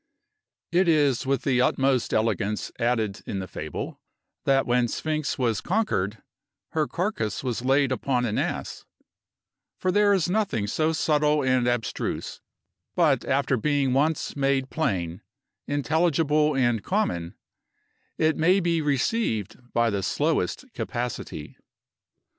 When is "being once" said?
13.57-14.35